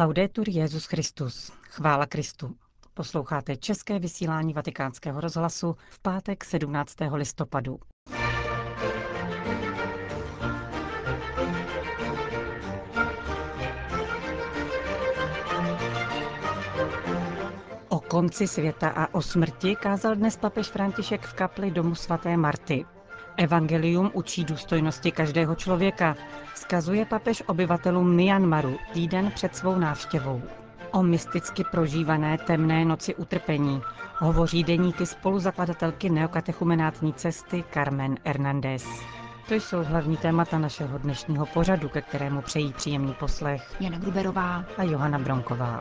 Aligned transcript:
Laudetur 0.00 0.48
Jezus 0.48 0.86
Christus. 0.86 1.52
Chvála 1.68 2.06
Kristu. 2.06 2.56
Posloucháte 2.94 3.56
české 3.56 3.98
vysílání 3.98 4.52
Vatikánského 4.52 5.20
rozhlasu 5.20 5.76
v 5.90 5.98
pátek 5.98 6.44
17. 6.44 6.96
listopadu. 7.14 7.78
O 17.88 18.00
konci 18.00 18.46
světa 18.48 18.88
a 18.88 19.14
o 19.14 19.22
smrti 19.22 19.76
kázal 19.76 20.14
dnes 20.14 20.36
papež 20.36 20.66
František 20.66 21.26
v 21.26 21.34
kapli 21.34 21.70
domu 21.70 21.94
svaté 21.94 22.36
Marty. 22.36 22.84
Evangelium 23.36 24.10
učí 24.14 24.44
důstojnosti 24.44 25.12
každého 25.12 25.54
člověka, 25.54 26.16
skazuje 26.54 27.04
papež 27.04 27.42
obyvatelům 27.46 28.16
Myanmaru 28.16 28.78
týden 28.92 29.30
před 29.30 29.56
svou 29.56 29.78
návštěvou. 29.78 30.42
O 30.92 31.02
mysticky 31.02 31.64
prožívané 31.64 32.38
temné 32.38 32.84
noci 32.84 33.14
utrpení 33.14 33.82
hovoří 34.18 34.64
deníky 34.64 35.06
spoluzakladatelky 35.06 36.10
neokatechumenátní 36.10 37.12
cesty 37.12 37.64
Carmen 37.74 38.16
Hernández. 38.24 39.04
To 39.48 39.54
jsou 39.54 39.84
hlavní 39.84 40.16
témata 40.16 40.58
našeho 40.58 40.98
dnešního 40.98 41.46
pořadu, 41.46 41.88
ke 41.88 42.00
kterému 42.02 42.42
přejí 42.42 42.72
příjemný 42.72 43.14
poslech 43.14 43.80
Jana 43.80 43.98
Gruberová 43.98 44.64
a 44.78 44.82
Johana 44.82 45.18
Bronková. 45.18 45.80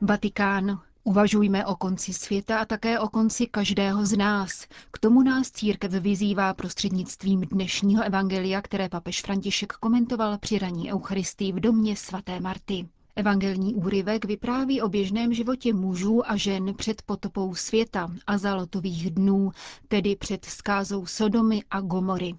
Vatikán. 0.00 0.80
Uvažujme 1.04 1.66
o 1.66 1.76
konci 1.76 2.12
světa 2.12 2.58
a 2.58 2.64
také 2.64 3.00
o 3.00 3.08
konci 3.08 3.46
každého 3.46 4.06
z 4.06 4.16
nás. 4.16 4.66
K 4.90 4.98
tomu 4.98 5.22
nás 5.22 5.50
církev 5.50 5.92
vyzývá 5.92 6.54
prostřednictvím 6.54 7.40
dnešního 7.40 8.02
evangelia, 8.04 8.62
které 8.62 8.88
papež 8.88 9.22
František 9.22 9.72
komentoval 9.72 10.38
při 10.38 10.58
raní 10.58 10.92
Eucharistii 10.92 11.52
v 11.52 11.60
domě 11.60 11.96
svaté 11.96 12.40
Marty. 12.40 12.88
Evangelní 13.16 13.74
úryvek 13.74 14.24
vypráví 14.24 14.82
o 14.82 14.88
běžném 14.88 15.34
životě 15.34 15.74
mužů 15.74 16.30
a 16.30 16.36
žen 16.36 16.74
před 16.74 17.02
potopou 17.02 17.54
světa 17.54 18.10
a 18.26 18.38
zalotových 18.38 19.10
dnů, 19.10 19.50
tedy 19.88 20.16
před 20.16 20.44
skázou 20.44 21.06
Sodomy 21.06 21.62
a 21.70 21.80
Gomory. 21.80 22.34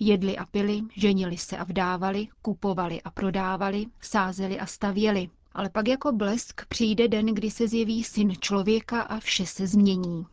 Jedli 0.00 0.36
a 0.38 0.46
pili, 0.46 0.82
ženili 0.96 1.36
se 1.36 1.56
a 1.56 1.64
vdávali, 1.64 2.28
kupovali 2.42 3.02
a 3.02 3.10
prodávali, 3.10 3.86
sázeli 4.00 4.60
a 4.60 4.66
stavěli. 4.66 5.28
Ale 5.52 5.70
pak 5.70 5.88
jako 5.88 6.12
blesk 6.12 6.66
přijde 6.66 7.08
den, 7.08 7.26
kdy 7.26 7.50
se 7.50 7.68
zjeví 7.68 8.04
syn 8.04 8.32
člověka 8.40 9.02
a 9.02 9.20
vše 9.20 9.46
se 9.46 9.66
změní. 9.66 10.26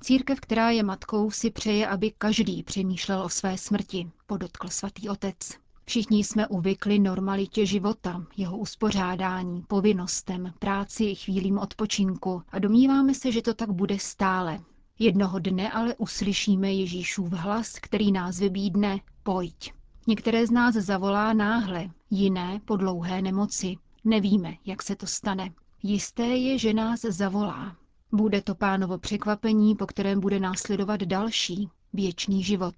Církev, 0.00 0.40
která 0.40 0.70
je 0.70 0.82
matkou, 0.82 1.30
si 1.30 1.50
přeje, 1.50 1.88
aby 1.88 2.12
každý 2.18 2.62
přemýšlel 2.62 3.22
o 3.22 3.28
své 3.28 3.58
smrti, 3.58 4.10
podotkl 4.26 4.68
svatý 4.68 5.08
otec. 5.08 5.36
Všichni 5.84 6.24
jsme 6.24 6.48
uvykli 6.48 6.98
normalitě 6.98 7.66
života, 7.66 8.24
jeho 8.36 8.58
uspořádání, 8.58 9.62
povinnostem, 9.68 10.52
práci 10.58 11.04
i 11.04 11.14
chvílím 11.14 11.58
odpočinku 11.58 12.42
a 12.48 12.58
domníváme 12.58 13.14
se, 13.14 13.32
že 13.32 13.42
to 13.42 13.54
tak 13.54 13.70
bude 13.70 13.98
stále. 13.98 14.60
Jednoho 14.98 15.38
dne 15.38 15.72
ale 15.72 15.94
uslyšíme 15.94 16.72
Ježíšův 16.72 17.32
hlas, 17.32 17.72
který 17.72 18.12
nás 18.12 18.38
vybídne, 18.38 19.00
pojď. 19.22 19.72
Některé 20.06 20.46
z 20.46 20.50
nás 20.50 20.74
zavolá 20.74 21.32
náhle, 21.32 21.90
jiné 22.10 22.60
po 22.64 22.76
dlouhé 22.76 23.22
nemoci. 23.22 23.76
Nevíme, 24.04 24.54
jak 24.64 24.82
se 24.82 24.96
to 24.96 25.06
stane. 25.06 25.52
Jisté 25.82 26.26
je, 26.26 26.58
že 26.58 26.74
nás 26.74 27.00
zavolá. 27.00 27.76
Bude 28.12 28.42
to 28.42 28.54
pánovo 28.54 28.98
překvapení, 28.98 29.74
po 29.74 29.86
kterém 29.86 30.20
bude 30.20 30.40
následovat 30.40 31.00
další, 31.02 31.68
věčný 31.92 32.44
život. 32.44 32.74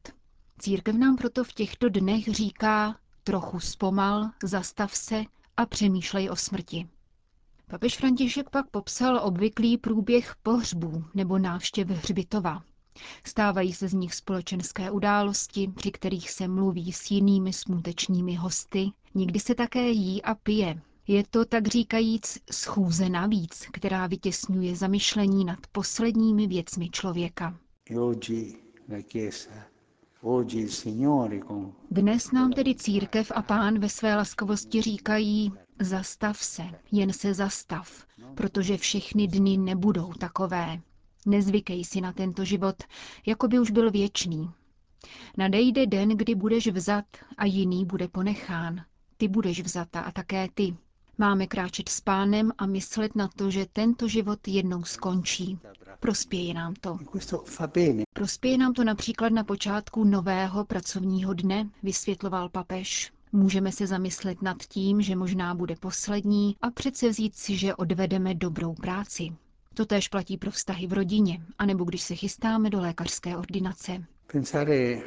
Církev 0.58 0.96
nám 0.96 1.16
proto 1.16 1.44
v 1.44 1.52
těchto 1.52 1.88
dnech 1.88 2.24
říká, 2.24 2.96
trochu 3.24 3.60
zpomal, 3.60 4.30
zastav 4.44 4.96
se 4.96 5.24
a 5.56 5.66
přemýšlej 5.66 6.30
o 6.30 6.36
smrti. 6.36 6.88
Papež 7.70 7.96
František 7.96 8.50
pak 8.50 8.70
popsal 8.70 9.20
obvyklý 9.22 9.78
průběh 9.78 10.34
pohřbů 10.42 11.04
nebo 11.14 11.38
návštěv 11.38 11.88
hřbitova. 11.88 12.62
Stávají 13.26 13.72
se 13.72 13.88
z 13.88 13.94
nich 13.94 14.14
společenské 14.14 14.90
události, 14.90 15.68
při 15.76 15.90
kterých 15.90 16.30
se 16.30 16.48
mluví 16.48 16.92
s 16.92 17.10
jinými 17.10 17.52
smutečnými 17.52 18.34
hosty, 18.34 18.90
nikdy 19.14 19.40
se 19.40 19.54
také 19.54 19.88
jí 19.88 20.22
a 20.22 20.34
pije, 20.34 20.82
je 21.10 21.24
to 21.30 21.44
tak 21.44 21.66
říkajíc 21.68 22.38
schůze 22.50 23.08
navíc, 23.08 23.66
která 23.72 24.06
vytěsňuje 24.06 24.76
zamyšlení 24.76 25.44
nad 25.44 25.58
posledními 25.72 26.46
věcmi 26.46 26.90
člověka. 26.90 27.56
Dnes 31.90 32.32
nám 32.32 32.52
tedy 32.52 32.74
církev 32.74 33.32
a 33.34 33.42
pán 33.42 33.78
ve 33.78 33.88
své 33.88 34.16
laskavosti 34.16 34.82
říkají, 34.82 35.52
zastav 35.80 36.38
se, 36.38 36.62
jen 36.92 37.12
se 37.12 37.34
zastav, 37.34 38.06
protože 38.34 38.76
všechny 38.76 39.26
dny 39.26 39.56
nebudou 39.56 40.12
takové. 40.12 40.80
Nezvykej 41.26 41.84
si 41.84 42.00
na 42.00 42.12
tento 42.12 42.44
život, 42.44 42.76
jako 43.26 43.48
by 43.48 43.58
už 43.58 43.70
byl 43.70 43.90
věčný. 43.90 44.50
Nadejde 45.36 45.86
den, 45.86 46.08
kdy 46.08 46.34
budeš 46.34 46.66
vzat 46.66 47.04
a 47.38 47.44
jiný 47.44 47.84
bude 47.84 48.08
ponechán. 48.08 48.84
Ty 49.16 49.28
budeš 49.28 49.62
vzata 49.62 50.00
a 50.00 50.12
také 50.12 50.48
ty. 50.54 50.76
Máme 51.20 51.46
kráčet 51.46 51.88
s 51.88 52.00
pánem 52.00 52.52
a 52.58 52.66
myslet 52.66 53.16
na 53.16 53.28
to, 53.28 53.50
že 53.50 53.66
tento 53.72 54.08
život 54.08 54.48
jednou 54.48 54.84
skončí. 54.84 55.58
Prospěje 56.00 56.54
nám 56.54 56.74
to. 56.80 56.98
Prospěje 58.12 58.58
nám 58.58 58.72
to 58.74 58.84
například 58.84 59.32
na 59.32 59.44
počátku 59.44 60.04
nového 60.04 60.64
pracovního 60.64 61.34
dne, 61.34 61.68
vysvětloval 61.82 62.48
papež. 62.48 63.12
Můžeme 63.32 63.72
se 63.72 63.86
zamyslet 63.86 64.42
nad 64.42 64.56
tím, 64.62 65.02
že 65.02 65.16
možná 65.16 65.54
bude 65.54 65.76
poslední 65.76 66.56
a 66.62 66.70
přece 66.70 67.08
vzít 67.08 67.36
si, 67.36 67.56
že 67.56 67.74
odvedeme 67.74 68.34
dobrou 68.34 68.74
práci. 68.74 69.28
To 69.74 69.86
též 69.86 70.08
platí 70.08 70.36
pro 70.36 70.50
vztahy 70.50 70.86
v 70.86 70.92
rodině, 70.92 71.42
anebo 71.58 71.84
když 71.84 72.02
se 72.02 72.14
chystáme 72.14 72.70
do 72.70 72.80
lékařské 72.80 73.36
ordinace. 73.36 74.04
Pensare 74.32 75.00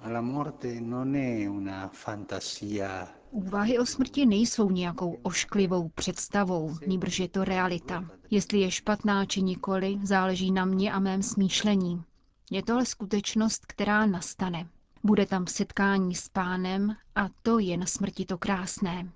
alla 0.00 0.20
morte 0.20 0.80
non 0.80 1.14
è 1.16 1.48
una 1.48 1.88
fantasia 1.88 3.21
Úvahy 3.32 3.78
o 3.78 3.86
smrti 3.86 4.26
nejsou 4.26 4.70
nějakou 4.70 5.18
ošklivou 5.22 5.88
představou, 5.88 6.76
níbrž 6.86 7.18
je 7.20 7.28
to 7.28 7.44
realita. 7.44 8.04
Jestli 8.30 8.58
je 8.58 8.70
špatná 8.70 9.24
či 9.26 9.42
nikoli, 9.42 9.98
záleží 10.02 10.52
na 10.52 10.64
mě 10.64 10.92
a 10.92 10.98
mém 10.98 11.22
smýšlení. 11.22 12.02
Je 12.50 12.62
to 12.62 12.72
ale 12.72 12.86
skutečnost, 12.86 13.66
která 13.66 14.06
nastane. 14.06 14.68
Bude 15.04 15.26
tam 15.26 15.46
setkání 15.46 16.14
s 16.14 16.28
pánem 16.28 16.96
a 17.14 17.28
to 17.42 17.58
je 17.58 17.76
na 17.76 17.86
smrti 17.86 18.24
to 18.24 18.38
krásné. 18.38 19.08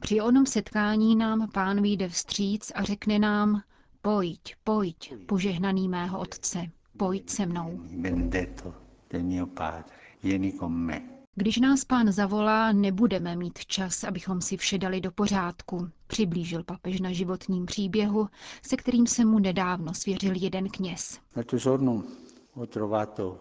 Při 0.00 0.20
onom 0.20 0.46
setkání 0.46 1.16
nám 1.16 1.48
pán 1.50 1.82
vyjde 1.82 2.08
vstříc 2.08 2.72
a 2.74 2.82
řekne 2.82 3.18
nám, 3.18 3.62
pojď, 4.02 4.54
pojď, 4.64 5.14
požehnaný 5.26 5.88
mého 5.88 6.18
otce, 6.18 6.66
pojď 6.96 7.30
se 7.30 7.46
mnou. 7.46 7.80
Benedetto 7.96 8.74
del 9.10 9.22
mio 9.22 9.46
padre, 9.46 9.84
vieni 10.22 10.52
con 10.52 10.72
me. 10.72 11.13
Když 11.36 11.56
nás 11.56 11.84
pán 11.84 12.12
zavolá, 12.12 12.72
nebudeme 12.72 13.36
mít 13.36 13.58
čas, 13.58 14.04
abychom 14.04 14.40
si 14.40 14.56
vše 14.56 14.78
dali 14.78 15.00
do 15.00 15.10
pořádku, 15.10 15.88
přiblížil 16.06 16.64
papež 16.64 17.00
na 17.00 17.12
životním 17.12 17.66
příběhu, 17.66 18.28
se 18.62 18.76
kterým 18.76 19.06
se 19.06 19.24
mu 19.24 19.38
nedávno 19.38 19.94
svěřil 19.94 20.32
jeden 20.36 20.68
kněz. 20.68 21.18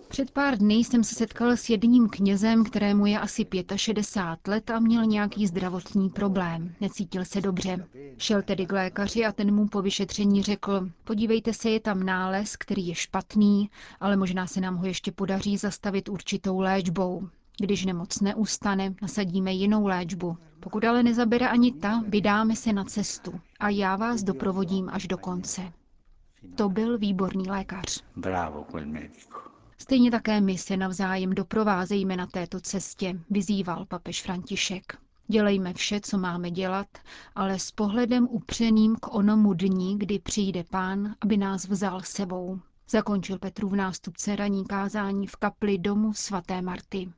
Před 0.07 0.31
pár 0.31 0.57
dny 0.57 0.75
jsem 0.75 1.03
se 1.03 1.15
setkal 1.15 1.51
s 1.51 1.69
jedním 1.69 2.09
knězem, 2.09 2.63
kterému 2.63 3.05
je 3.05 3.19
asi 3.19 3.45
65 3.75 4.51
let 4.51 4.69
a 4.69 4.79
měl 4.79 5.05
nějaký 5.05 5.47
zdravotní 5.47 6.09
problém. 6.09 6.75
Necítil 6.81 7.25
se 7.25 7.41
dobře. 7.41 7.87
Šel 8.17 8.41
tedy 8.41 8.65
k 8.65 8.71
lékaři 8.71 9.25
a 9.25 9.31
ten 9.31 9.55
mu 9.55 9.67
po 9.67 9.81
vyšetření 9.81 10.43
řekl, 10.43 10.89
podívejte 11.03 11.53
se, 11.53 11.69
je 11.69 11.79
tam 11.79 12.03
nález, 12.03 12.55
který 12.55 12.87
je 12.87 12.95
špatný, 12.95 13.69
ale 13.99 14.17
možná 14.17 14.47
se 14.47 14.61
nám 14.61 14.75
ho 14.75 14.85
ještě 14.85 15.11
podaří 15.11 15.57
zastavit 15.57 16.09
určitou 16.09 16.59
léčbou. 16.59 17.29
Když 17.59 17.85
nemoc 17.85 18.19
neustane, 18.19 18.93
nasadíme 19.01 19.51
jinou 19.53 19.87
léčbu. 19.87 20.37
Pokud 20.59 20.83
ale 20.83 21.03
nezabere 21.03 21.49
ani 21.49 21.71
ta, 21.71 22.03
vydáme 22.07 22.55
se 22.55 22.73
na 22.73 22.83
cestu 22.83 23.39
a 23.59 23.69
já 23.69 23.95
vás 23.95 24.23
doprovodím 24.23 24.89
až 24.93 25.07
do 25.07 25.17
konce. 25.17 25.61
To 26.55 26.69
byl 26.69 26.97
výborný 26.97 27.49
lékař. 27.49 28.03
Bravo, 28.15 28.63
quel 28.63 28.85
medico. 28.85 29.37
Stejně 29.77 30.11
také 30.11 30.41
my 30.41 30.57
se 30.57 30.77
navzájem 30.77 31.35
doprovázejme 31.35 32.17
na 32.17 32.27
této 32.27 32.59
cestě, 32.59 33.19
vyzýval 33.29 33.85
papež 33.85 34.21
František. 34.23 34.97
Dělejme 35.27 35.73
vše, 35.73 35.99
co 36.01 36.17
máme 36.17 36.51
dělat, 36.51 36.87
ale 37.35 37.59
s 37.59 37.71
pohledem 37.71 38.27
upřeným 38.31 38.95
k 38.95 39.13
onomu 39.15 39.53
dní, 39.53 39.99
kdy 39.99 40.19
přijde 40.19 40.63
pán, 40.63 41.15
aby 41.21 41.37
nás 41.37 41.67
vzal 41.67 42.01
sebou. 42.01 42.59
Zakončil 42.93 43.37
v 43.69 43.75
nástupce 43.75 44.35
raní 44.35 44.65
kázání 44.65 45.27
v 45.27 45.35
kapli 45.35 45.77
domu 45.77 46.13
svaté 46.13 46.61
Marty. 46.61 47.09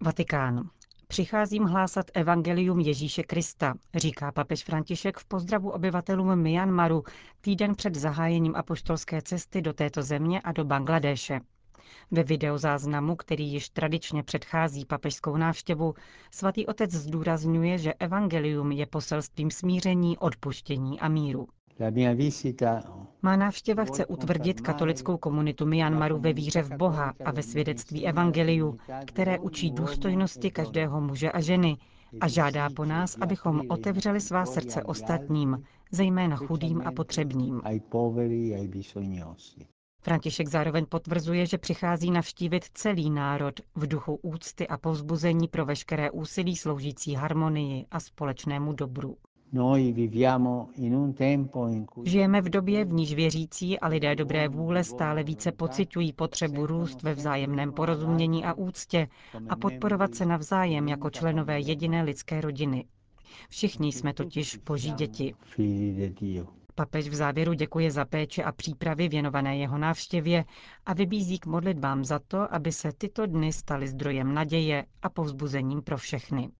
Vatikán. 0.00 0.68
Přicházím 1.08 1.64
hlásat 1.64 2.06
evangelium 2.14 2.80
Ježíše 2.80 3.22
Krista, 3.22 3.74
říká 3.94 4.32
papež 4.32 4.64
František 4.64 5.18
v 5.18 5.24
pozdravu 5.24 5.70
obyvatelům 5.70 6.36
Myanmaru 6.36 7.02
týden 7.40 7.74
před 7.74 7.94
zahájením 7.94 8.56
apoštolské 8.56 9.22
cesty 9.22 9.62
do 9.62 9.72
této 9.72 10.02
země 10.02 10.40
a 10.40 10.52
do 10.52 10.64
Bangladéše. 10.64 11.40
Ve 12.10 12.22
videozáznamu, 12.22 13.16
který 13.16 13.52
již 13.52 13.68
tradičně 13.68 14.22
předchází 14.22 14.84
papežskou 14.84 15.36
návštěvu, 15.36 15.94
svatý 16.30 16.66
otec 16.66 16.90
zdůrazňuje, 16.90 17.78
že 17.78 17.94
evangelium 17.94 18.72
je 18.72 18.86
poselstvím 18.86 19.50
smíření, 19.50 20.18
odpuštění 20.18 21.00
a 21.00 21.08
míru. 21.08 21.48
Má 23.22 23.36
návštěva 23.36 23.84
chce 23.84 24.06
utvrdit 24.06 24.60
katolickou 24.60 25.16
komunitu 25.16 25.66
Myanmaru 25.66 26.18
ve 26.18 26.32
víře 26.32 26.62
v 26.62 26.76
Boha 26.76 27.12
a 27.24 27.30
ve 27.30 27.42
svědectví 27.42 28.06
evangeliu, 28.06 28.78
které 29.06 29.38
učí 29.38 29.70
důstojnosti 29.70 30.50
každého 30.50 31.00
muže 31.00 31.32
a 31.32 31.40
ženy 31.40 31.76
a 32.20 32.28
žádá 32.28 32.70
po 32.70 32.84
nás, 32.84 33.16
abychom 33.20 33.62
otevřeli 33.68 34.20
svá 34.20 34.46
srdce 34.46 34.82
ostatním, 34.82 35.64
zejména 35.92 36.36
chudým 36.36 36.82
a 36.84 36.92
potřebným. 36.92 37.60
František 40.08 40.48
zároveň 40.48 40.86
potvrzuje, 40.86 41.46
že 41.46 41.58
přichází 41.58 42.10
navštívit 42.10 42.64
celý 42.74 43.10
národ 43.10 43.60
v 43.74 43.86
duchu 43.86 44.18
úcty 44.22 44.68
a 44.68 44.78
povzbuzení 44.78 45.48
pro 45.48 45.64
veškeré 45.66 46.10
úsilí 46.10 46.56
sloužící 46.56 47.14
harmonii 47.14 47.86
a 47.90 48.00
společnému 48.00 48.72
dobru. 48.72 49.16
Žijeme 52.04 52.40
v 52.40 52.48
době, 52.48 52.84
v 52.84 52.92
níž 52.92 53.14
věřící 53.14 53.78
a 53.78 53.88
lidé 53.88 54.14
dobré 54.16 54.48
vůle 54.48 54.84
stále 54.84 55.22
více 55.22 55.52
pociťují 55.52 56.12
potřebu 56.12 56.66
růst 56.66 57.02
ve 57.02 57.14
vzájemném 57.14 57.72
porozumění 57.72 58.44
a 58.44 58.52
úctě 58.54 59.08
a 59.48 59.56
podporovat 59.56 60.14
se 60.14 60.26
navzájem 60.26 60.88
jako 60.88 61.10
členové 61.10 61.60
jediné 61.60 62.02
lidské 62.02 62.40
rodiny. 62.40 62.84
Všichni 63.48 63.92
jsme 63.92 64.14
totiž 64.14 64.56
boží 64.56 64.92
děti. 64.92 65.34
Papež 66.78 67.08
v 67.08 67.14
závěru 67.14 67.52
děkuje 67.52 67.90
za 67.90 68.04
péči 68.04 68.44
a 68.44 68.52
přípravy 68.52 69.08
věnované 69.08 69.56
jeho 69.56 69.78
návštěvě 69.78 70.44
a 70.86 70.94
vybízí 70.94 71.38
k 71.38 71.46
modlitbám 71.46 72.04
za 72.04 72.18
to, 72.18 72.54
aby 72.54 72.72
se 72.72 72.92
tyto 72.92 73.26
dny 73.26 73.52
staly 73.52 73.88
zdrojem 73.88 74.34
naděje 74.34 74.84
a 75.02 75.08
povzbuzením 75.08 75.82
pro 75.82 75.96
všechny. 75.96 76.50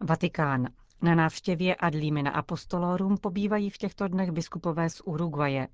Vatikán. 0.00 0.66
Na 1.02 1.14
návštěvě 1.14 1.74
Adlímina 1.74 2.30
Apostolorum 2.30 3.16
pobývají 3.18 3.70
v 3.70 3.78
těchto 3.78 4.08
dnech 4.08 4.30
biskupové 4.30 4.90
z 4.90 5.00
Uruguaje. 5.04 5.68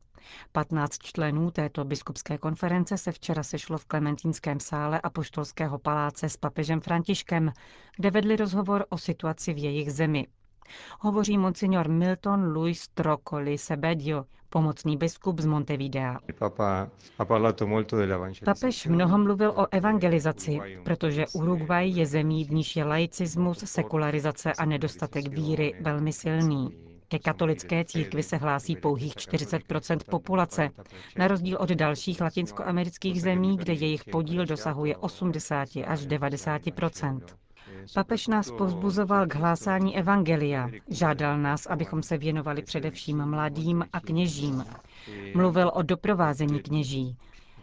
15 0.53 0.99
členů 0.99 1.51
této 1.51 1.85
biskupské 1.85 2.39
konference 2.39 2.99
se 2.99 3.13
včera 3.13 3.43
sešlo 3.43 3.79
v 3.79 3.87
Klementínském 3.87 4.61
sále 4.61 5.01
Apoštolského 5.01 5.79
paláce 5.79 6.29
s 6.29 6.37
papežem 6.37 6.81
Františkem, 6.81 7.53
kde 7.97 8.11
vedli 8.11 8.37
rozhovor 8.37 8.85
o 8.89 8.99
situaci 8.99 9.55
v 9.55 9.59
jejich 9.59 9.93
zemi. 9.93 10.27
Hovoří 11.01 11.39
monsignor 11.39 11.89
Milton 11.89 12.53
Luis 12.53 12.89
Trocoli 12.89 13.59
Sebedio, 13.59 14.25
pomocný 14.49 14.97
biskup 14.97 15.41
z 15.41 15.47
Montevidea. 15.47 16.19
Papež 18.45 18.87
mnoho 18.87 19.19
mluvil 19.19 19.51
o 19.51 19.67
evangelizaci, 19.71 20.61
protože 20.85 21.25
Uruguay 21.35 21.91
je 21.91 22.07
zemí, 22.07 22.45
v 22.45 22.51
níž 22.51 22.77
je 22.77 22.85
laicismus, 22.85 23.59
sekularizace 23.59 24.53
a 24.53 24.65
nedostatek 24.65 25.29
víry 25.29 25.73
velmi 25.81 26.13
silný. 26.13 26.69
Ke 27.09 27.19
katolické 27.19 27.85
církvi 27.85 28.23
se 28.23 28.37
hlásí 28.37 28.77
pouhých 28.77 29.15
40% 29.15 29.99
populace, 30.11 30.69
na 31.19 31.29
rozdíl 31.29 31.57
od 31.61 31.71
dalších 31.71 32.21
latinskoamerických 32.21 33.23
zemí, 33.23 33.57
kde 33.57 33.73
jejich 33.73 34.05
podíl 34.05 34.47
dosahuje 34.47 34.97
80 34.97 35.69
až 35.87 36.07
90 36.07 36.63
Papež 37.95 38.27
nás 38.27 38.51
povzbuzoval 38.51 39.27
k 39.27 39.35
hlásání 39.35 39.97
evangelia. 39.97 40.71
Žádal 40.89 41.39
nás, 41.39 41.67
abychom 41.67 42.03
se 42.03 42.19
věnovali 42.19 42.63
především 42.63 43.27
mladým 43.27 43.85
a 43.93 44.01
kněžím. 44.01 44.65
Mluvil 45.35 45.71
o 45.75 45.83
doprovázení 45.83 46.61
kněží, 46.61 47.17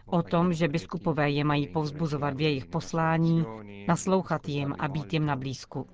o 0.06 0.22
tom, 0.22 0.52
že 0.52 0.68
biskupové 0.68 1.30
je 1.30 1.44
mají 1.44 1.68
povzbuzovat 1.68 2.34
v 2.34 2.40
jejich 2.40 2.66
poslání, 2.66 3.44
naslouchat 3.88 4.48
jim 4.48 4.74
a 4.78 4.88
být 4.88 5.12
jim 5.12 5.26
na 5.26 5.36
blízku. 5.36 5.86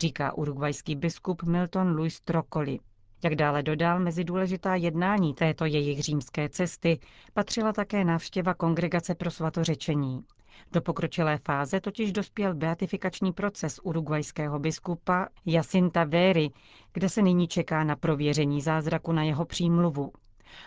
Říká 0.00 0.32
urugvajský 0.32 0.96
biskup 0.96 1.42
Milton 1.42 1.96
Luis 1.96 2.20
Trocoli. 2.20 2.78
Jak 3.24 3.34
dále 3.34 3.62
dodal, 3.62 4.00
mezi 4.00 4.24
důležitá 4.24 4.74
jednání 4.74 5.34
této 5.34 5.64
jejich 5.64 6.02
římské 6.02 6.48
cesty 6.48 7.00
patřila 7.34 7.72
také 7.72 8.04
návštěva 8.04 8.54
Kongregace 8.54 9.14
pro 9.14 9.30
svatořečení. 9.30 10.24
Do 10.72 10.80
pokročilé 10.82 11.38
fáze 11.38 11.80
totiž 11.80 12.12
dospěl 12.12 12.54
beatifikační 12.54 13.32
proces 13.32 13.80
urugvajského 13.82 14.58
biskupa 14.58 15.28
Jacinta 15.46 16.04
Véry, 16.04 16.50
kde 16.92 17.08
se 17.08 17.22
nyní 17.22 17.48
čeká 17.48 17.84
na 17.84 17.96
prověření 17.96 18.60
zázraku 18.60 19.12
na 19.12 19.22
jeho 19.22 19.44
přímluvu. 19.44 20.12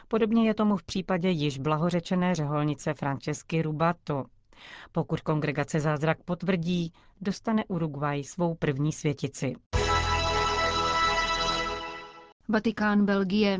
Podobně 0.07 0.47
je 0.47 0.53
tomu 0.53 0.77
v 0.77 0.83
případě 0.83 1.29
již 1.29 1.57
blahořečené 1.59 2.35
řeholnice 2.35 2.93
Francesky 2.93 3.61
Rubato. 3.61 4.25
Pokud 4.91 5.21
kongregace 5.21 5.79
zázrak 5.79 6.23
potvrdí, 6.23 6.93
dostane 7.21 7.65
Uruguay 7.65 8.23
svou 8.23 8.55
první 8.55 8.91
světici. 8.91 9.53
Vatikán 12.49 13.05
Belgie. 13.05 13.59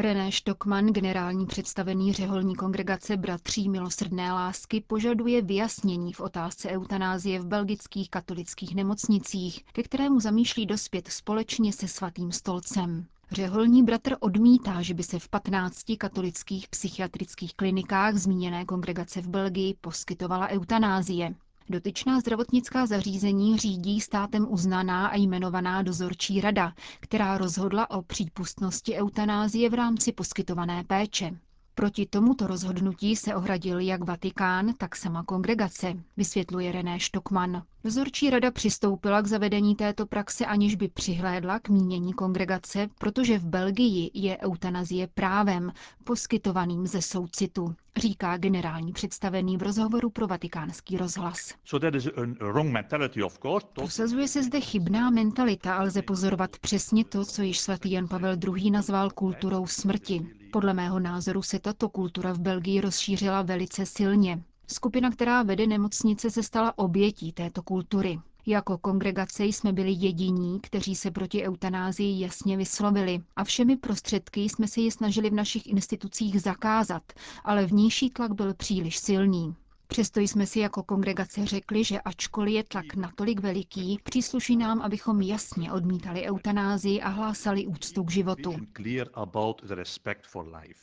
René 0.00 0.32
Stockmann, 0.32 0.86
generální 0.86 1.46
představený 1.46 2.12
řeholní 2.12 2.54
kongregace 2.56 3.16
Bratří 3.16 3.68
milosrdné 3.68 4.32
lásky, 4.32 4.80
požaduje 4.86 5.42
vyjasnění 5.42 6.12
v 6.12 6.20
otázce 6.20 6.68
eutanázie 6.68 7.40
v 7.40 7.46
belgických 7.46 8.10
katolických 8.10 8.74
nemocnicích, 8.74 9.64
ke 9.64 9.82
kterému 9.82 10.20
zamýšlí 10.20 10.66
dospět 10.66 11.08
společně 11.08 11.72
se 11.72 11.88
svatým 11.88 12.32
stolcem. 12.32 13.06
Řeholní 13.30 13.82
bratr 13.82 14.16
odmítá, 14.20 14.82
že 14.82 14.94
by 14.94 15.02
se 15.02 15.18
v 15.18 15.28
15 15.28 15.84
katolických 15.98 16.68
psychiatrických 16.68 17.54
klinikách 17.54 18.14
zmíněné 18.16 18.64
kongregace 18.64 19.20
v 19.20 19.28
Belgii 19.28 19.74
poskytovala 19.80 20.48
eutanázie. 20.48 21.34
Dotyčná 21.70 22.20
zdravotnická 22.20 22.86
zařízení 22.86 23.58
řídí 23.58 24.00
státem 24.00 24.46
uznaná 24.50 25.06
a 25.06 25.16
jmenovaná 25.16 25.82
dozorčí 25.82 26.40
rada, 26.40 26.72
která 27.00 27.38
rozhodla 27.38 27.90
o 27.90 28.02
přípustnosti 28.02 28.94
eutanázie 28.94 29.70
v 29.70 29.74
rámci 29.74 30.12
poskytované 30.12 30.84
péče. 30.84 31.30
Proti 31.78 32.06
tomuto 32.06 32.46
rozhodnutí 32.46 33.16
se 33.16 33.34
ohradil 33.34 33.78
jak 33.78 34.04
Vatikán, 34.04 34.74
tak 34.78 34.96
sama 34.96 35.22
kongregace, 35.22 35.94
vysvětluje 36.16 36.72
René 36.72 37.00
Stockmann. 37.00 37.62
Dozorčí 37.84 38.30
rada 38.30 38.50
přistoupila 38.50 39.22
k 39.22 39.26
zavedení 39.26 39.74
této 39.76 40.06
praxe, 40.06 40.46
aniž 40.46 40.74
by 40.74 40.88
přihlédla 40.88 41.58
k 41.58 41.68
mínění 41.68 42.12
kongregace, 42.12 42.88
protože 42.98 43.38
v 43.38 43.44
Belgii 43.46 44.10
je 44.14 44.38
eutanazie 44.38 45.06
právem, 45.06 45.72
poskytovaným 46.04 46.86
ze 46.86 47.02
soucitu, 47.02 47.74
říká 47.96 48.36
generální 48.36 48.92
představený 48.92 49.56
v 49.56 49.62
rozhovoru 49.62 50.10
pro 50.10 50.26
vatikánský 50.26 50.96
rozhlas. 50.96 51.54
Prosazuje 53.74 54.28
se 54.28 54.42
zde 54.42 54.60
chybná 54.60 55.10
mentalita 55.10 55.74
a 55.74 55.82
lze 55.82 56.02
pozorovat 56.02 56.58
přesně 56.58 57.04
to, 57.04 57.24
co 57.24 57.42
již 57.42 57.60
svatý 57.60 57.90
Jan 57.90 58.08
Pavel 58.08 58.36
II. 58.56 58.70
nazval 58.70 59.10
kulturou 59.10 59.66
smrti. 59.66 60.37
Podle 60.50 60.74
mého 60.74 61.00
názoru 61.00 61.42
se 61.42 61.58
tato 61.58 61.88
kultura 61.88 62.32
v 62.32 62.38
Belgii 62.38 62.80
rozšířila 62.80 63.42
velice 63.42 63.86
silně. 63.86 64.42
Skupina, 64.66 65.10
která 65.10 65.42
vede 65.42 65.66
nemocnice, 65.66 66.30
se 66.30 66.42
stala 66.42 66.78
obětí 66.78 67.32
této 67.32 67.62
kultury. 67.62 68.20
Jako 68.46 68.78
kongregace 68.78 69.44
jsme 69.44 69.72
byli 69.72 69.92
jediní, 69.92 70.60
kteří 70.60 70.94
se 70.94 71.10
proti 71.10 71.42
eutanázii 71.48 72.20
jasně 72.20 72.56
vyslovili 72.56 73.20
a 73.36 73.44
všemi 73.44 73.76
prostředky 73.76 74.40
jsme 74.40 74.68
se 74.68 74.80
ji 74.80 74.90
snažili 74.90 75.30
v 75.30 75.34
našich 75.34 75.66
institucích 75.66 76.42
zakázat, 76.42 77.02
ale 77.44 77.66
vnější 77.66 78.10
tlak 78.10 78.32
byl 78.32 78.54
příliš 78.54 78.98
silný. 78.98 79.54
Přesto 79.88 80.20
jsme 80.20 80.46
si 80.46 80.60
jako 80.60 80.82
kongregace 80.82 81.46
řekli, 81.46 81.84
že 81.84 82.00
ačkoliv 82.00 82.54
je 82.54 82.64
tlak 82.64 82.94
natolik 82.94 83.40
veliký, 83.40 83.98
přísluší 84.04 84.56
nám, 84.56 84.80
abychom 84.82 85.22
jasně 85.22 85.72
odmítali 85.72 86.22
eutanázii 86.30 87.00
a 87.02 87.08
hlásali 87.08 87.66
úctu 87.66 88.04
k 88.04 88.10
životu. 88.10 88.54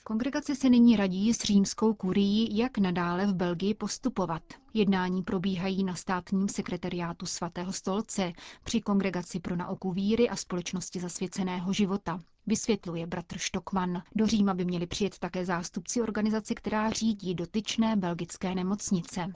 Kongregace 0.04 0.56
se 0.56 0.70
nyní 0.70 0.96
radí 0.96 1.34
s 1.34 1.44
římskou 1.44 1.94
kurií, 1.94 2.58
jak 2.58 2.78
nadále 2.78 3.28
v 3.28 3.34
Belgii 3.34 3.74
postupovat. 3.74 4.44
Jednání 4.78 5.24
probíhají 5.24 5.84
na 5.84 5.96
státním 5.96 6.50
sekretariátu 6.50 7.26
svatého 7.26 7.74
stolce 7.74 8.34
při 8.64 8.82
Kongregaci 8.82 9.40
pro 9.40 9.56
nauku 9.56 9.92
víry 9.92 10.30
a 10.30 10.36
společnosti 10.36 11.00
zasvěceného 11.00 11.74
života. 11.74 12.20
Vysvětluje 12.48 13.08
bratr 13.08 13.38
Stockman. 13.38 14.02
Do 14.16 14.28
Říma 14.28 14.54
by 14.54 14.66
měli 14.66 14.88
přijet 14.88 15.20
také 15.20 15.46
zástupci 15.46 16.02
organizace, 16.02 16.56
která 16.56 16.90
řídí 16.90 17.36
dotyčné 17.36 17.96
belgické 17.96 18.56
nemocnice. 18.56 19.32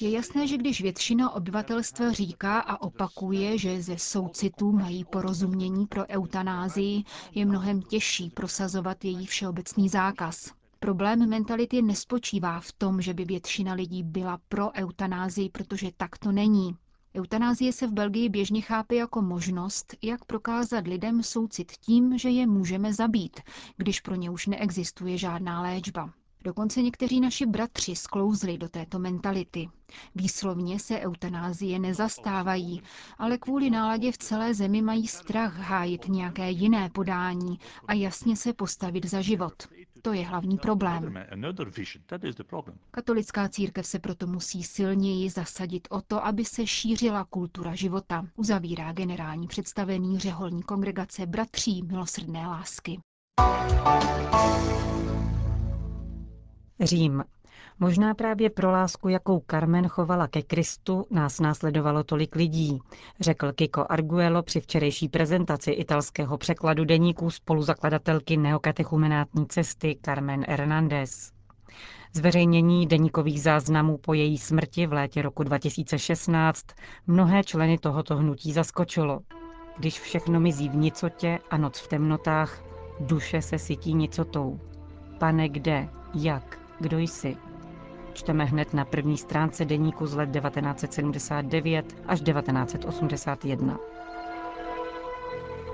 Je 0.00 0.10
jasné, 0.10 0.46
že 0.46 0.56
když 0.56 0.80
většina 0.80 1.30
obyvatelstva 1.30 2.12
říká 2.12 2.60
a 2.60 2.82
opakuje, 2.82 3.58
že 3.58 3.82
ze 3.82 3.98
soucitu 3.98 4.72
mají 4.72 5.04
porozumění 5.04 5.86
pro 5.86 6.06
eutanázii, 6.08 7.04
je 7.34 7.46
mnohem 7.46 7.82
těžší 7.82 8.30
prosazovat 8.30 9.04
její 9.04 9.26
všeobecný 9.26 9.88
zákaz. 9.88 10.57
Problém 10.80 11.28
mentality 11.28 11.82
nespočívá 11.82 12.60
v 12.60 12.72
tom, 12.72 13.00
že 13.02 13.14
by 13.14 13.24
většina 13.24 13.72
lidí 13.72 14.02
byla 14.02 14.38
pro 14.48 14.72
eutanázii, 14.74 15.50
protože 15.50 15.90
tak 15.96 16.18
to 16.18 16.32
není. 16.32 16.76
Eutanázie 17.14 17.72
se 17.72 17.86
v 17.86 17.92
Belgii 17.92 18.28
běžně 18.28 18.60
chápe 18.60 18.94
jako 18.94 19.22
možnost, 19.22 19.94
jak 20.02 20.24
prokázat 20.24 20.86
lidem 20.86 21.22
soucit 21.22 21.72
tím, 21.72 22.18
že 22.18 22.28
je 22.30 22.46
můžeme 22.46 22.94
zabít, 22.94 23.40
když 23.76 24.00
pro 24.00 24.14
ně 24.14 24.30
už 24.30 24.46
neexistuje 24.46 25.18
žádná 25.18 25.62
léčba. 25.62 26.10
Dokonce 26.44 26.82
někteří 26.82 27.20
naši 27.20 27.46
bratři 27.46 27.96
sklouzli 27.96 28.58
do 28.58 28.68
této 28.68 28.98
mentality. 28.98 29.68
Výslovně 30.14 30.78
se 30.78 31.00
eutanázie 31.00 31.78
nezastávají, 31.78 32.82
ale 33.18 33.38
kvůli 33.38 33.70
náladě 33.70 34.12
v 34.12 34.18
celé 34.18 34.54
zemi 34.54 34.82
mají 34.82 35.06
strach 35.08 35.56
hájit 35.56 36.08
nějaké 36.08 36.50
jiné 36.50 36.90
podání 36.90 37.58
a 37.88 37.92
jasně 37.92 38.36
se 38.36 38.52
postavit 38.52 39.06
za 39.06 39.20
život. 39.20 39.68
To 40.02 40.12
je 40.12 40.26
hlavní 40.26 40.58
problém. 40.58 41.14
Katolická 42.90 43.48
církev 43.48 43.86
se 43.86 43.98
proto 43.98 44.26
musí 44.26 44.62
silněji 44.62 45.30
zasadit 45.30 45.88
o 45.90 46.00
to, 46.00 46.24
aby 46.26 46.44
se 46.44 46.66
šířila 46.66 47.24
kultura 47.24 47.74
života, 47.74 48.26
uzavírá 48.36 48.92
generální 48.92 49.46
představený 49.46 50.18
řeholní 50.18 50.62
kongregace 50.62 51.26
Bratří 51.26 51.82
milosrdné 51.82 52.46
lásky. 52.46 52.98
Řím. 56.80 57.24
Možná 57.80 58.14
právě 58.14 58.50
pro 58.50 58.70
lásku, 58.70 59.08
jakou 59.08 59.42
Carmen 59.50 59.88
chovala 59.88 60.28
ke 60.28 60.42
Kristu, 60.42 61.06
nás 61.10 61.40
následovalo 61.40 62.04
tolik 62.04 62.34
lidí, 62.34 62.78
řekl 63.20 63.52
Kiko 63.52 63.86
Arguello 63.88 64.42
při 64.42 64.60
včerejší 64.60 65.08
prezentaci 65.08 65.70
italského 65.70 66.38
překladu 66.38 66.84
deníků 66.84 67.30
spoluzakladatelky 67.30 68.36
neokatechumenátní 68.36 69.46
cesty 69.46 69.98
Carmen 70.04 70.44
Hernández. 70.48 71.32
Zveřejnění 72.12 72.86
deníkových 72.86 73.42
záznamů 73.42 73.98
po 73.98 74.14
její 74.14 74.38
smrti 74.38 74.86
v 74.86 74.92
létě 74.92 75.22
roku 75.22 75.42
2016 75.42 76.66
mnohé 77.06 77.44
členy 77.44 77.78
tohoto 77.78 78.16
hnutí 78.16 78.52
zaskočilo. 78.52 79.20
Když 79.78 80.00
všechno 80.00 80.40
mizí 80.40 80.68
v 80.68 80.76
nicotě 80.76 81.38
a 81.50 81.56
noc 81.56 81.78
v 81.78 81.88
temnotách, 81.88 82.62
duše 83.00 83.42
se 83.42 83.58
sytí 83.58 83.94
nicotou. 83.94 84.60
Pane, 85.18 85.48
kde, 85.48 85.88
jak, 86.14 86.58
kdo 86.80 86.98
jsi? 86.98 87.47
Čteme 88.18 88.44
hned 88.44 88.74
na 88.74 88.84
první 88.84 89.18
stránce 89.18 89.64
deníku 89.64 90.06
z 90.06 90.14
let 90.14 90.30
1979 90.30 92.02
až 92.06 92.20
1981. 92.20 93.78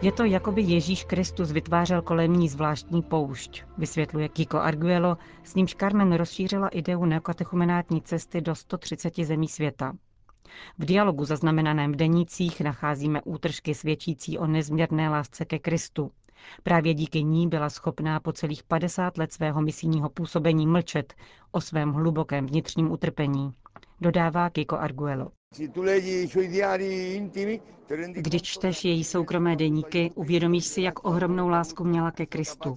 Je 0.03 0.13
to, 0.13 0.25
jako 0.25 0.53
by 0.53 0.63
Ježíš 0.63 1.05
Kristus 1.05 1.53
vytvářel 1.53 2.03
kolem 2.03 2.33
ní 2.33 2.49
zvláštní 2.49 3.03
poušť, 3.03 3.63
vysvětluje 3.79 4.29
Kiko 4.29 4.59
Arguello, 4.59 5.17
s 5.45 5.55
nímž 5.55 5.75
Carmen 5.75 6.13
rozšířila 6.13 6.69
ideu 6.69 7.05
neokatechumenátní 7.05 8.03
cesty 8.03 8.41
do 8.41 8.55
130 8.55 9.15
zemí 9.17 9.49
světa. 9.49 9.93
V 10.79 10.85
dialogu 10.85 11.25
zaznamenaném 11.25 11.93
v 11.93 11.97
denících 11.97 12.61
nacházíme 12.61 13.23
útržky 13.23 13.75
svědčící 13.75 14.39
o 14.39 14.47
nezměrné 14.47 15.09
lásce 15.09 15.45
ke 15.45 15.59
Kristu, 15.59 16.11
Právě 16.63 16.95
díky 16.95 17.23
ní 17.23 17.49
byla 17.49 17.71
schopná 17.71 18.21
po 18.21 18.33
celých 18.33 18.63
50 18.63 19.19
let 19.19 19.33
svého 19.33 19.63
misijního 19.63 20.09
působení 20.09 20.67
mlčet 20.67 21.15
o 21.51 21.61
svém 21.61 21.93
hlubokém 21.93 22.47
vnitřním 22.47 22.93
utrpení, 22.93 23.53
dodává 24.01 24.51
Kiko 24.51 24.77
Arguello. 24.77 25.31
Když 28.13 28.43
čteš 28.43 28.85
její 28.85 29.05
soukromé 29.05 29.57
deníky, 29.57 30.11
uvědomíš 30.15 30.65
si, 30.65 30.83
jak 30.83 31.05
ohromnou 31.07 31.49
lásku 31.49 31.85
měla 31.85 32.11
ke 32.11 32.27
Kristu. 32.27 32.77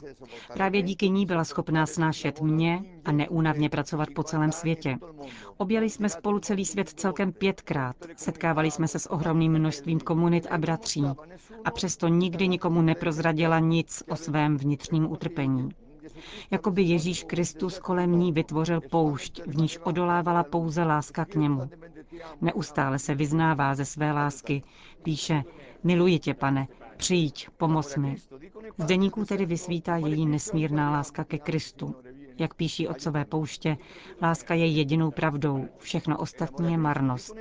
Právě 0.53 0.81
díky 0.81 1.09
ní 1.09 1.25
byla 1.25 1.43
schopná 1.43 1.85
snášet 1.85 2.41
mě 2.41 2.83
a 3.05 3.11
neúnavně 3.11 3.69
pracovat 3.69 4.09
po 4.15 4.23
celém 4.23 4.51
světě. 4.51 4.97
Objeli 5.57 5.89
jsme 5.89 6.09
spolu 6.09 6.39
celý 6.39 6.65
svět 6.65 6.89
celkem 6.89 7.33
pětkrát, 7.33 7.95
setkávali 8.15 8.71
jsme 8.71 8.87
se 8.87 8.99
s 8.99 9.11
ohromným 9.11 9.51
množstvím 9.51 9.99
komunit 9.99 10.47
a 10.49 10.57
bratří 10.57 11.03
a 11.65 11.71
přesto 11.71 12.07
nikdy 12.07 12.47
nikomu 12.47 12.81
neprozradila 12.81 13.59
nic 13.59 14.03
o 14.09 14.15
svém 14.15 14.57
vnitřním 14.57 15.11
utrpení. 15.11 15.69
Jakoby 16.51 16.81
Ježíš 16.81 17.23
Kristus 17.23 17.79
kolem 17.79 18.19
ní 18.19 18.31
vytvořil 18.31 18.81
poušť, 18.81 19.41
v 19.47 19.55
níž 19.55 19.79
odolávala 19.83 20.43
pouze 20.43 20.83
láska 20.83 21.25
k 21.25 21.35
němu. 21.35 21.69
Neustále 22.41 22.99
se 22.99 23.15
vyznává 23.15 23.75
ze 23.75 23.85
své 23.85 24.11
lásky. 24.11 24.63
Píše, 25.03 25.43
miluji 25.83 26.19
tě, 26.19 26.33
pane, 26.33 26.67
přijď, 26.97 27.49
pomoz 27.57 27.95
mi. 27.95 28.15
Z 28.77 28.85
deníků 28.85 29.25
tedy 29.25 29.45
vysvítá 29.45 29.97
její 29.97 30.25
nesmírná 30.25 30.91
láska 30.91 31.23
ke 31.23 31.37
Kristu. 31.37 31.95
Jak 32.39 32.53
píší 32.53 32.87
otcové 32.87 33.25
pouště, 33.25 33.77
láska 34.21 34.53
je 34.53 34.65
jedinou 34.67 35.11
pravdou, 35.11 35.67
všechno 35.77 36.17
ostatní 36.17 36.71
je 36.71 36.77
marnost. 36.77 37.35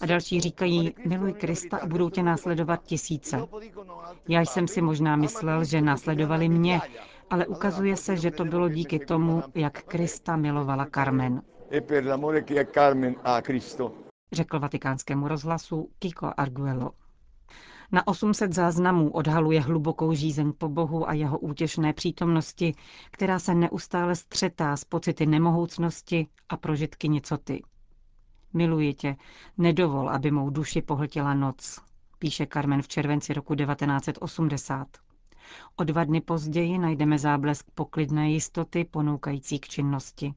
A 0.00 0.06
další 0.06 0.40
říkají, 0.40 0.94
miluj 1.06 1.32
Krista 1.32 1.76
a 1.76 1.86
budou 1.86 2.10
tě 2.10 2.22
následovat 2.22 2.82
tisíce. 2.84 3.42
Já 4.28 4.40
jsem 4.40 4.68
si 4.68 4.82
možná 4.82 5.16
myslel, 5.16 5.64
že 5.64 5.80
následovali 5.80 6.48
mě, 6.48 6.80
ale 7.30 7.46
ukazuje 7.46 7.96
se, 7.96 8.16
že 8.16 8.30
to 8.30 8.44
bylo 8.44 8.68
díky 8.68 8.98
tomu, 8.98 9.42
jak 9.54 9.82
Krista 9.82 10.36
milovala 10.36 10.86
Carmen. 10.94 11.42
E 11.70 11.80
Řekl 14.32 14.58
vatikánskému 14.60 15.28
rozhlasu 15.28 15.90
Kiko 15.98 16.32
Arguello. 16.36 16.90
Na 17.92 18.06
800 18.06 18.52
záznamů 18.54 19.10
odhaluje 19.10 19.60
hlubokou 19.60 20.12
žízeň 20.12 20.52
po 20.58 20.68
Bohu 20.68 21.08
a 21.08 21.12
jeho 21.12 21.38
útěšné 21.38 21.92
přítomnosti, 21.92 22.74
která 23.10 23.38
se 23.38 23.54
neustále 23.54 24.14
střetá 24.16 24.76
s 24.76 24.84
pocity 24.84 25.26
nemohoucnosti 25.26 26.26
a 26.48 26.56
prožitky 26.56 27.08
nicoty. 27.08 27.62
Miluji 28.52 28.94
tě, 28.94 29.16
nedovol, 29.58 30.10
aby 30.10 30.30
mou 30.30 30.50
duši 30.50 30.82
pohltila 30.82 31.34
noc, 31.34 31.78
píše 32.18 32.46
Carmen 32.52 32.82
v 32.82 32.88
červenci 32.88 33.32
roku 33.32 33.54
1980. 33.54 34.86
O 35.76 35.84
dva 35.84 36.04
dny 36.04 36.20
později 36.20 36.78
najdeme 36.78 37.18
záblesk 37.18 37.66
poklidné 37.74 38.30
jistoty 38.30 38.84
ponoukající 38.84 39.58
k 39.58 39.68
činnosti. 39.68 40.34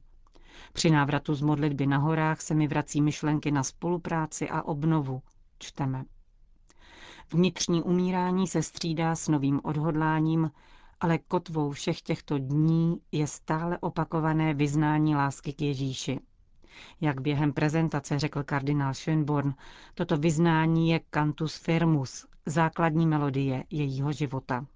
Při 0.72 0.90
návratu 0.90 1.34
z 1.34 1.42
modlitby 1.42 1.86
na 1.86 1.98
horách 1.98 2.40
se 2.40 2.54
mi 2.54 2.68
vrací 2.68 3.02
myšlenky 3.02 3.50
na 3.50 3.62
spolupráci 3.62 4.48
a 4.50 4.62
obnovu, 4.62 5.22
čteme. 5.58 6.04
Vnitřní 7.32 7.82
umírání 7.82 8.46
se 8.48 8.62
střídá 8.62 9.14
s 9.16 9.28
novým 9.28 9.60
odhodláním, 9.64 10.50
ale 11.00 11.18
kotvou 11.18 11.70
všech 11.70 12.02
těchto 12.02 12.38
dní 12.38 13.00
je 13.12 13.26
stále 13.26 13.78
opakované 13.78 14.54
vyznání 14.54 15.14
lásky 15.16 15.52
k 15.52 15.60
Ježíši. 15.62 16.20
Jak 17.00 17.20
během 17.20 17.52
prezentace 17.52 18.18
řekl 18.18 18.42
kardinál 18.42 18.92
Schönborn, 18.94 19.54
toto 19.94 20.16
vyznání 20.16 20.90
je 20.90 21.00
cantus 21.14 21.56
firmus, 21.56 22.26
základní 22.46 23.06
melodie 23.06 23.64
jejího 23.70 24.12
života. 24.12 24.66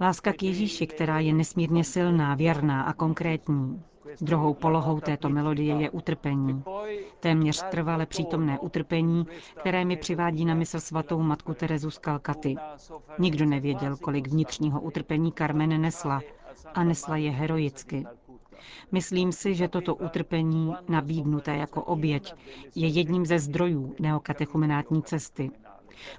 Láska 0.00 0.32
k 0.32 0.42
Ježíši, 0.42 0.86
která 0.86 1.20
je 1.20 1.32
nesmírně 1.32 1.84
silná, 1.84 2.34
věrná 2.34 2.82
a 2.82 2.92
konkrétní. 2.92 3.82
Druhou 4.20 4.54
polohou 4.54 5.00
této 5.00 5.28
melodie 5.28 5.74
je 5.74 5.90
utrpení. 5.90 6.62
Téměř 7.20 7.62
trvale 7.70 8.06
přítomné 8.06 8.58
utrpení, 8.58 9.26
které 9.60 9.84
mi 9.84 9.96
přivádí 9.96 10.44
na 10.44 10.54
mysl 10.54 10.80
svatou 10.80 11.20
matku 11.22 11.54
Terezu 11.54 11.90
z 11.90 11.98
Kalkaty. 11.98 12.54
Nikdo 13.18 13.44
nevěděl, 13.46 13.96
kolik 13.96 14.28
vnitřního 14.28 14.80
utrpení 14.80 15.32
Carmen 15.32 15.80
nesla 15.80 16.20
a 16.74 16.84
nesla 16.84 17.16
je 17.16 17.30
heroicky. 17.30 18.06
Myslím 18.92 19.32
si, 19.32 19.54
že 19.54 19.68
toto 19.68 19.94
utrpení, 19.94 20.74
nabídnuté 20.88 21.56
jako 21.56 21.82
oběť, 21.82 22.34
je 22.74 22.88
jedním 22.88 23.26
ze 23.26 23.38
zdrojů 23.38 23.94
neokatechumenátní 24.00 25.02
cesty. 25.02 25.50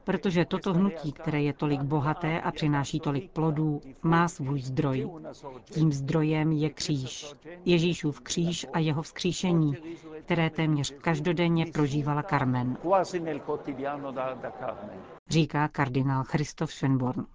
Protože 0.04 0.46
toto 0.46 0.74
hnutí, 0.74 1.12
které 1.12 1.42
je 1.42 1.54
tolik 1.54 1.82
bohaté 1.82 2.42
a 2.42 2.52
přináší 2.52 3.00
tolik 3.00 3.32
plodů, 3.32 3.82
má 4.02 4.28
svůj 4.28 4.62
zdroj. 4.62 5.10
Tím 5.72 5.92
zdrojem 5.92 6.52
je 6.52 6.70
kříž. 6.70 7.34
Ježíšův 7.66 8.22
kříž 8.22 8.66
a 8.74 8.80
jeho 8.80 9.02
vzkříšení, 9.02 9.78
které 10.26 10.50
téměř 10.50 10.94
každodenně 11.02 11.66
prožívala 11.66 12.24
Carmen. 12.24 12.78
Říká 15.30 15.68
kardinál 15.68 16.24
Christoph 16.24 16.72
Schönborn. 16.72 17.26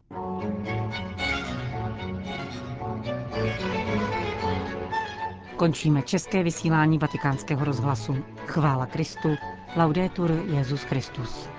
Končíme 5.56 6.02
české 6.02 6.42
vysílání 6.42 6.98
vatikánského 6.98 7.64
rozhlasu. 7.64 8.16
Chvála 8.46 8.86
Kristu. 8.86 9.28
Laudetur 9.76 10.30
Jezus 10.46 10.82
Christus. 10.82 11.57